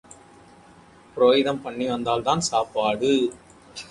புரோகிதம் 1.17 1.61
பண்ணி 1.61 1.87
வந்தால்தான் 1.87 2.39
சாப்பாடு. 2.39 3.11